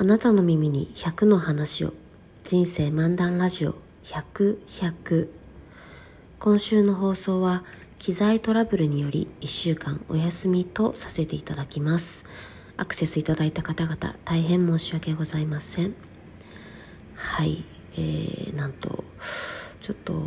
[0.00, 1.92] あなたの耳に100の話を
[2.44, 3.74] 人生漫談ラジオ
[4.04, 5.28] 100、100
[6.38, 7.64] 今週の放送は
[7.98, 12.24] 機材トラブルにより1週間お休みとさせていただきます。
[12.76, 15.94] アクセスいただいた方々大変申し訳ございません。
[17.16, 17.64] はい。
[17.94, 19.02] えー、なんと
[19.80, 20.22] ちょっと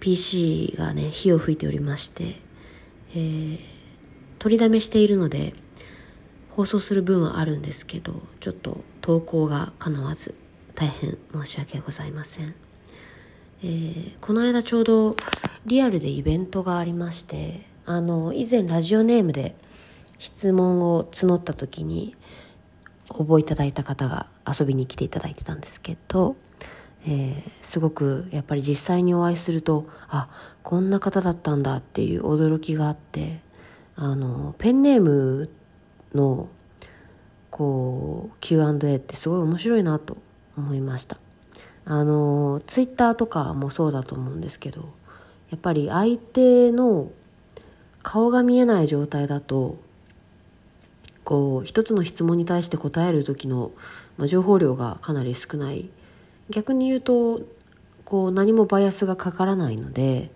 [0.00, 2.40] PC がね火を吹いておりまして
[3.14, 3.58] えー、
[4.38, 5.54] 取りだめしているので
[6.54, 10.34] 放送する分はあるんですけどちょっと投稿がかなわず
[10.74, 12.54] 大変申し訳ございません、
[13.62, 15.16] えー、この間ちょうど
[15.64, 19.54] リアルでイベントがありましてあの以前ラジオネームで
[20.18, 22.14] 質問を募った時に
[23.08, 26.36] 応募いただいた方が遊びに来ていただいてたんですけど、
[27.06, 30.28] えー、すごくやっぱり実際にお会いするとあ
[30.62, 33.40] こんな方だったんだっていう驚きがあって
[33.96, 35.50] あのペンネーム
[36.14, 36.48] の
[37.50, 40.16] こう Q&A ってすごい面白いなと
[40.56, 41.18] 思いました。
[41.84, 44.88] あのツイッターとかもそうだと思うんですけど
[45.50, 47.10] やっぱり相手の
[48.02, 49.78] 顔が見えない状態だと
[51.24, 53.72] こう一つの質問に対して答える時の、
[54.16, 55.88] まあ、情報量がかなり少ない。
[56.50, 57.40] 逆に言うと
[58.04, 60.30] こう何もバイアスがかからないので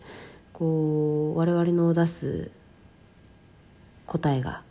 [0.52, 2.50] こう我々の出す
[4.06, 4.62] 答えが、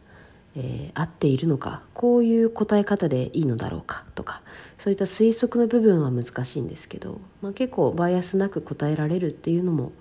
[0.58, 4.42] えー、合っているのかこういう答え方でいいのだろうかとか
[4.78, 9.92] そういった推測の部分は難しいんですけど、まあ、結構バイアスなく答えられるっていうのも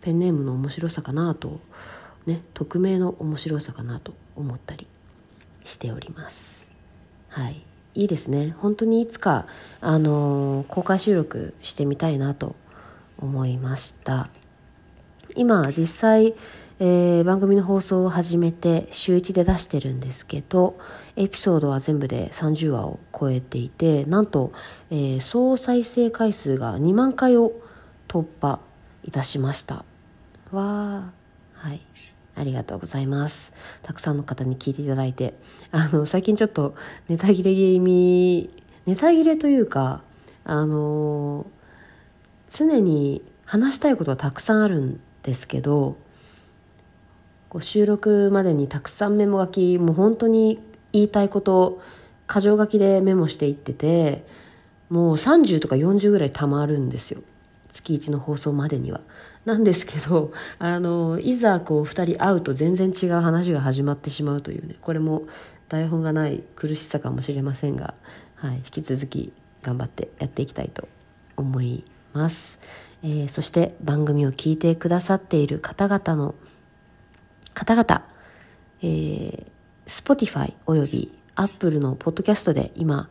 [0.00, 1.60] ペンネームの面白さかなと
[2.26, 4.86] ね匿名の面白さかなと思ったり
[5.64, 6.68] しております。
[7.28, 7.62] はい。
[7.94, 8.54] いいですね。
[8.58, 9.46] 本当にいつか、
[9.80, 12.56] あのー、公開収録してみたいなと
[13.18, 14.28] 思いました。
[15.36, 16.34] 今実際
[16.80, 20.76] えー、番組の放送を始めて週1で出してるんですけど
[21.14, 24.52] エピソードは全部で30話を超えていてなんと、
[24.90, 27.52] えー、総再生回数が2万回を
[28.08, 28.58] 突破
[29.04, 29.84] いたしました。
[30.50, 31.68] わー。
[31.68, 31.80] はい。
[32.36, 33.52] ありがとうございます。
[33.82, 35.34] たくさんの方に聞いていただいて。
[35.70, 36.74] あの最近ちょっと
[37.08, 38.50] ネタ切れ気味
[38.86, 40.02] ネタ切れというか
[40.44, 41.46] あの
[42.48, 45.96] 常に話したいことはたくさんあるんですけど
[47.54, 50.58] こう収録までにたくさんメモ書きもう本当に
[50.92, 51.80] 言いたいこと
[52.28, 54.26] 箇条書きでメモしていってて
[54.90, 57.22] もう30とか40ぐらいたまるんですよ
[57.70, 59.02] 月1の放送までには。
[59.44, 65.22] なんですけどあのいざこう2人会うと全然違う話が始まってしまうというねこれも
[65.68, 67.94] 台本がない苦しさかもしれませんが、
[68.34, 69.32] はい、引き続き
[69.62, 70.88] 頑張ってやっていきたいと
[71.36, 72.58] 思います、
[73.04, 76.34] えー、そして番組を聞いてくださっている方々の
[77.54, 78.04] 方々、
[78.82, 79.44] えー、
[79.86, 83.08] Spotify および Apple のポッドキャストで今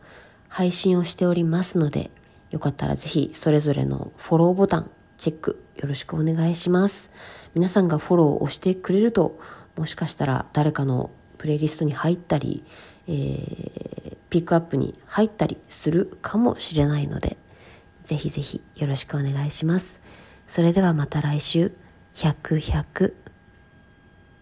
[0.48, 2.10] 配信をしておりますので、
[2.50, 7.10] よかったらぜひそれぞれのフォローボタンチェックよろしくお願いします。
[7.54, 9.40] 皆さんがフォローを押してくれると、
[9.76, 12.64] もしかしたら誰かのプレイリストに入ったり、
[13.08, 17.36] えー、ピックアップに入ったりするかもしれないので、
[18.04, 20.02] ぜひぜひよろしくお願いします。
[20.46, 21.72] それではまた来週、
[22.14, 23.14] 100、100